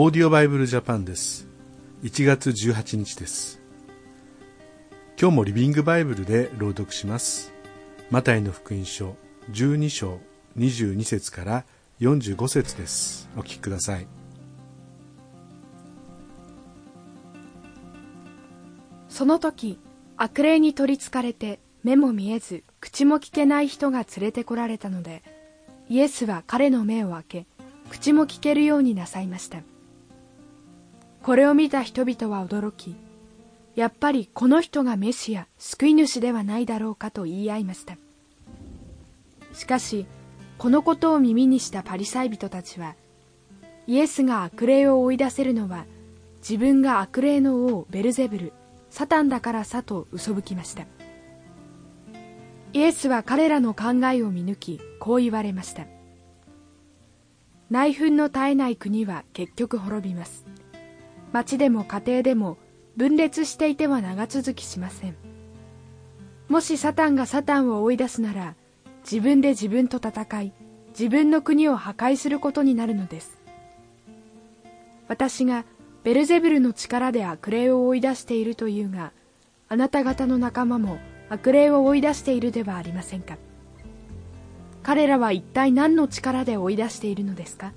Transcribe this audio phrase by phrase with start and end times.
[0.00, 1.48] オーディオバイブルジャパンです。
[2.04, 3.60] 1月18日です。
[5.20, 7.52] 今日もリビングバイブルで朗読します。
[8.08, 9.16] マタイの福音書
[9.50, 10.20] 12章
[10.56, 11.64] 22節から
[11.98, 13.28] 45節です。
[13.36, 14.06] お聞きください。
[19.08, 19.80] その時
[20.16, 25.24] 悪霊に取りつかれて目も見えず口も聞けない人が連れてこられたので
[25.88, 27.46] イエスは彼の目を開け
[27.90, 29.58] 口も聞けるようになさいました。
[31.28, 32.96] これを見た人々は驚き
[33.76, 37.98] やっぱりこの人がメシア救い主ではないだろうかと言い合いました。
[39.52, 40.06] しかし
[40.56, 42.94] このことを耳にしたパリサイ人たちは
[43.86, 45.84] イエスが悪霊を追い出せるのは
[46.38, 48.52] 自分が悪霊の王ベルゼブル
[48.88, 50.86] サタンだからさと嘘吹きました。
[52.72, 55.84] イエスは彼らの考えを見抜きこう言われました。
[57.68, 60.46] 内紛の絶えない国は結局滅びます。
[61.32, 62.56] 町でも家庭でも
[62.96, 65.16] 分裂していては長続きしません。
[66.48, 68.54] もしサタンがサタンを追い出すなら
[69.02, 70.52] 自分で自分と戦い
[70.90, 73.38] 自分の国を破壊することになるのです。
[75.08, 75.64] 私が
[76.04, 79.12] ベルゼブルの力で悪霊を追い出しているというが
[79.68, 83.36] あなた方の仲間も悪霊を追い出しているではありませんか。
[84.82, 87.72] 彼らは一体何の力で追い出しているのですか。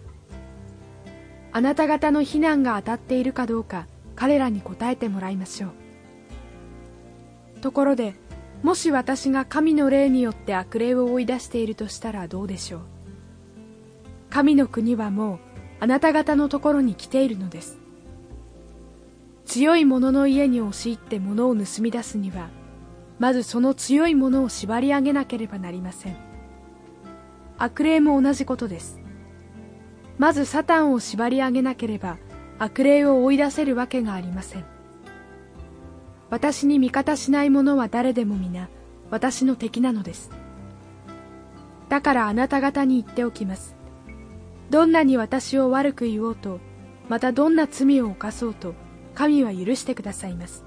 [1.53, 5.71] あなた方の非難が当たっているかどうか彼らに答えてもらいましょう。
[7.61, 8.15] ところで
[8.63, 12.81] もし私が神の霊によって悪霊を追い出しているとしたらどうでしょう。
[14.29, 15.39] 神の国はもう
[15.79, 17.79] あなた方のところに来ているのです。
[19.45, 22.49] 強い者の家に押し入って物を盗み出すには
[23.19, 26.15] まずその強い者を縛り上げなければなりません。
[27.57, 29.00] 悪霊も同じことです。
[30.21, 32.19] まずサタンを縛り上げなければ
[32.59, 34.65] 悪霊を追い出せるわけがありません。
[36.29, 38.69] 私に味方しない者は誰でも皆
[39.09, 40.29] 私の敵なのです。
[41.89, 43.75] だからあなた方に言っておきます。
[44.69, 46.59] どんなに私を悪く言おうと
[47.09, 48.75] またどんな罪を犯そうと
[49.15, 50.63] 神は許してくださいます。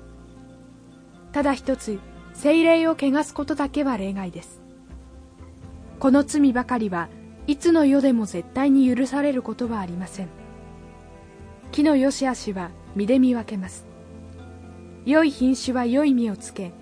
[1.30, 2.00] ただ一つ
[2.32, 4.60] 精霊を汚すことだけは例外です。
[6.00, 7.08] この罪ばかりは
[7.46, 10.28] いつの世でも絶対に許されることはありません。
[11.72, 13.84] 木の良し悪しは実で見分けます。
[15.04, 16.72] 良い品種は良い実をつけ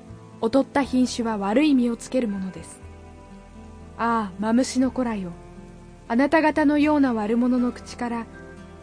[0.41, 2.81] 劣った品種は悪い実をつけるものです。
[3.99, 5.33] ああマムシの子らよ
[6.09, 8.27] あなた方のような悪者の口から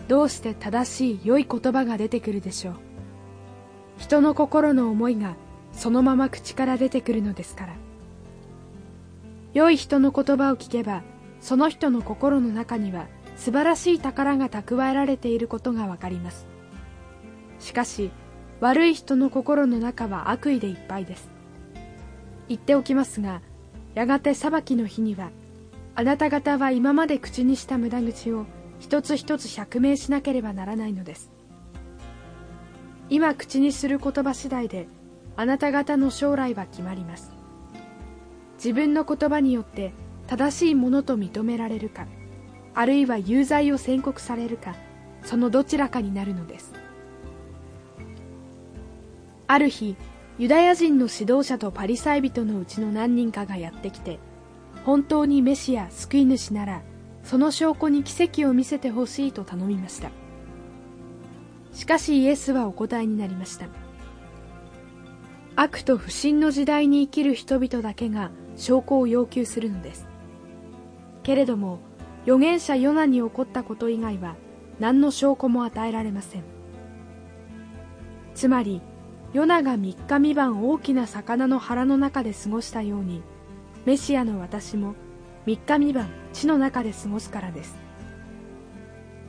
[0.08, 2.76] どうして正しい良い言葉が出てくるでしょう。
[3.98, 5.36] 人の心の思いが
[5.72, 7.76] そのまま口から出てくるのですから。
[9.54, 11.04] 良い人の言葉を聞けば
[11.42, 16.48] その人の心の中には素晴らしい宝が蓄えられていることがわかります。
[17.60, 18.12] しかし
[18.60, 21.30] 悪い人の心の中は悪意でいっぱいです。
[22.50, 23.42] 言っておきますが
[23.96, 25.30] やがて裁きの日には
[25.96, 28.46] あなた方は今まで口にした無駄口を
[28.80, 31.32] 一つ一つ釈明しなければならないのです。
[33.10, 34.88] 今口にする言葉次第で
[35.36, 37.32] あなた方の将来は決まります。
[38.56, 39.94] 自分の言葉によって
[40.30, 42.06] 正しいものと認められるか
[42.76, 44.76] あるいは有罪を宣告されるか
[45.24, 46.72] そのどちらかになるのです。
[49.48, 49.96] ある日
[50.38, 54.20] ユダヤ人の指導者とパリサイ人のうちの何人かがやってきて
[54.86, 56.84] 本当にメシア救い主なら
[57.24, 60.12] その証拠に奇跡を見せてほしいと頼みました。
[61.74, 63.66] しかしイエスはお答えになりました。
[65.56, 70.08] 悪と不信の時代に生きる人々だけが証拠を要求するのです。
[71.24, 71.80] けれども
[72.24, 74.36] 預言者ヨナに起こったこと以外は
[74.80, 76.44] 何の証拠も与えられません。
[78.34, 78.82] つまり
[79.34, 83.22] ヨナが3日3晩大きな魚の腹の中で過ごしたように
[83.86, 84.96] メシアの私も
[85.46, 87.78] 3日3晩地の中で過ごすからです。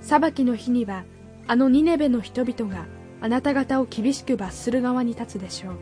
[0.00, 1.04] 裁きの日には
[1.46, 2.86] あのニネベの人々が
[3.20, 5.74] あなた方を厳しく罰する側に立つでしょう。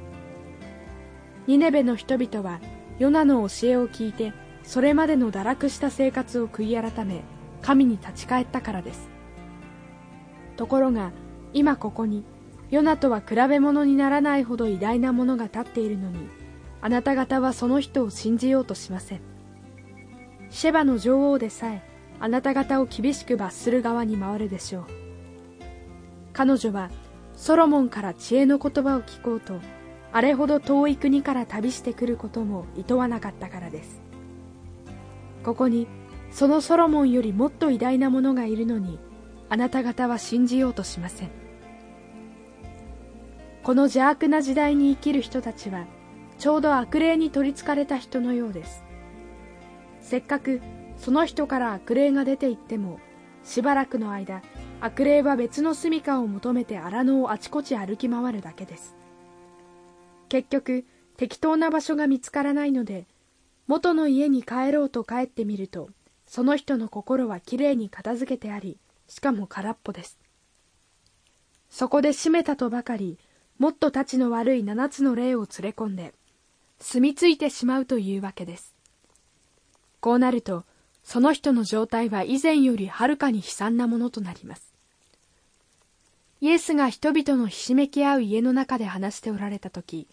[1.47, 2.61] ニネベの人々は
[2.99, 4.33] ヨナの教えを聞いて
[4.69, 7.23] それまでの堕落した生活を悔い改め
[7.63, 9.09] 神に立ち返ったからです。
[10.59, 11.11] ところが
[11.55, 12.23] 今ここに
[12.69, 16.29] ヨナとは比べ物にならないほど偉大なものが立っているのに
[16.83, 19.23] あなた方はその人を信じようとしません。
[20.51, 21.83] シェバの女王でさえ
[22.21, 24.85] あなた方を厳しく罰する側に回るでしょう。
[26.35, 26.91] 彼女は
[27.35, 29.61] ソロモンから知恵の言葉を聞こうと
[30.13, 34.07] あれほど遠い国から旅してくることも厭わなかったからです。
[35.45, 35.87] ここに
[36.31, 38.99] そのソロモンよりもっと偉大なものがいるのに
[39.49, 41.31] あなた方は信じようとしません。
[43.63, 45.87] この邪悪な時代に生きる人たちは
[46.39, 48.85] ちょうど悪霊に取りつかれた人のようです。
[50.01, 50.61] せっかく
[50.97, 52.99] その人から悪霊が出て行っても
[53.45, 54.43] しばらくの間
[54.81, 58.97] 悪霊は別の住処を求めて荒野をあちこち歩き回るだけです。
[60.29, 60.85] 結局
[61.17, 63.07] 適当な場所が見つからないので
[63.69, 65.91] 元の家に帰ろうと帰ってみると
[66.27, 68.79] その人の心はきれいに片付けてあり
[69.09, 70.19] しかも空っぽです。
[71.71, 73.19] そこで閉めたとばかり
[73.59, 76.15] もっとたちの悪い七つの霊を連れ込んで
[76.81, 78.75] 住み着いてしまうというわけです。
[80.01, 80.65] こうなると
[81.03, 84.73] その人の状態は以前よりはるかに悲惨なものとなります。
[86.41, 90.07] イエスが人々のひしめき合う家の中で話しておられた時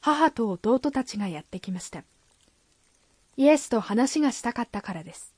[0.00, 2.02] 母と弟たちがやってきました。
[3.40, 5.34] イエスと話がしたかったからです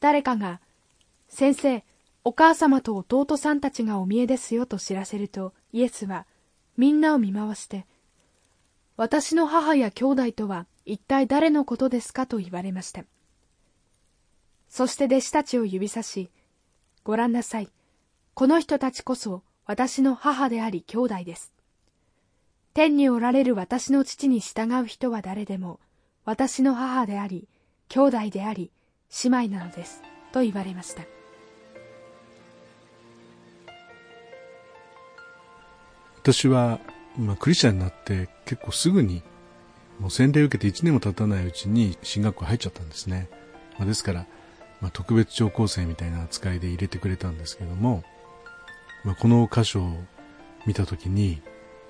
[0.00, 0.60] 誰かが
[1.28, 1.84] 先生
[2.24, 6.26] お母様と弟さんたちがお見えですよと知らせるとイエスは
[6.76, 7.86] みんなを見回して
[8.96, 13.04] 私の母や兄弟とは一体誰のことですかと言われました
[14.68, 16.30] そして弟子たちを指さし、
[17.02, 17.68] ご覧なさい。
[18.34, 21.52] この人たちこそ私の母であり兄弟です。
[22.74, 25.80] 天におられる私の父に従う人は誰でも、
[26.28, 27.48] 私の母であり、
[27.88, 28.70] 兄弟であり、
[29.24, 30.02] 姉妹なのです。
[30.30, 31.04] と言われました。
[36.16, 36.80] 私は、
[37.16, 39.22] まあ、クリスチャンになって結構すぐに、
[39.98, 43.30] もう洗礼を受けて1年も経たないうちに進学校入っちゃったんですね。
[43.78, 44.26] まあ、ですから、
[44.82, 48.04] まあ、特別聴講生みたいな扱いで入れてくれたんですけども、
[49.02, 49.96] まあ、この箇所を
[50.66, 51.40] 見たときに、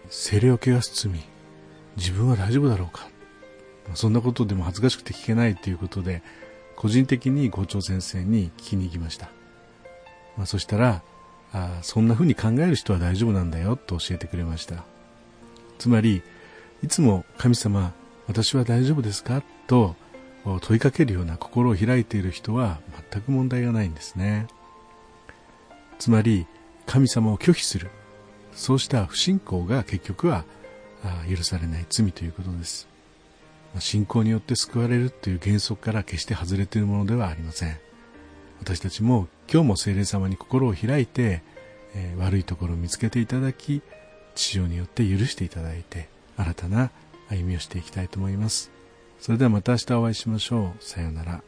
[0.09, 1.21] 精霊を汚す罪、
[1.97, 3.09] 自分は大丈夫だろうか、
[3.95, 6.23] そんなことでも恥ずかしくて聞けないということで、
[6.77, 9.31] 個人的に校長先生に聞きに行きました。
[10.37, 11.03] まあ、そしたら、
[11.53, 14.85] あそんな風に考える人は大丈夫なんだよと教えてくれました。
[15.79, 16.23] つまり、
[16.83, 17.93] いつも神様、
[18.27, 19.43] 私は大丈夫ですか？
[19.67, 19.97] と
[20.45, 22.79] 問いかけるような心を開いている人は
[23.11, 24.47] 全く問題がないんですね。
[25.99, 26.47] つまり、
[26.87, 27.91] 神様を拒否する。
[28.53, 30.45] そうした不信仰が結局は
[31.29, 32.87] 許されない罪ということです。
[33.81, 37.79] 信仰によって救われるという原則から決して外れているものではありません。
[38.61, 41.43] 私たちも今日も聖霊様に心を開いて、
[41.95, 43.83] えー、悪いところを見つけていただき、
[44.35, 46.91] 父親によって許していただいて、新たな
[47.29, 48.71] 歩みをしていきたいと思います。
[49.21, 50.85] それではまた明日お会いしましょう。
[50.85, 51.43] さようなら。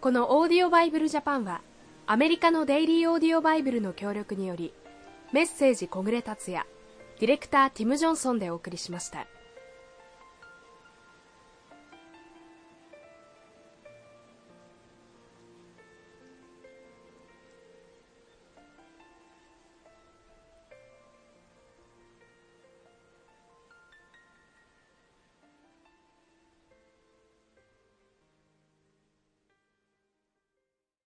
[0.00, 1.62] このオーディオバイブルジャパンは、
[2.06, 4.74] アメリカのデイリーオーディオバイブルの協力により、
[5.32, 6.66] メッセージ小暮達也、
[7.20, 9.26] ディレクターティム・ジョンソンでお送りしました。